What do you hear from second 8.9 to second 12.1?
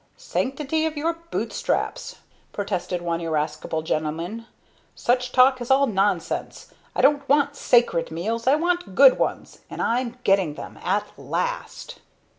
good ones and I'm getting them, at last!"